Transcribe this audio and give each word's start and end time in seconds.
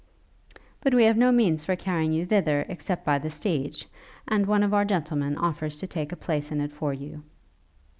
'But 0.79 0.95
we 0.95 1.03
have 1.03 1.15
no 1.15 1.31
means 1.31 1.63
for 1.63 1.75
carrying 1.75 2.11
you 2.11 2.25
thither, 2.25 2.65
except 2.67 3.05
by 3.05 3.19
the 3.19 3.29
stage; 3.29 3.85
and 4.27 4.47
one 4.47 4.63
of 4.63 4.73
our 4.73 4.83
gentlemen 4.83 5.37
offers 5.37 5.77
to 5.77 5.85
take 5.85 6.11
a 6.11 6.15
place 6.15 6.51
in 6.51 6.59
it 6.59 6.71
for 6.71 6.91
you.' 6.91 7.21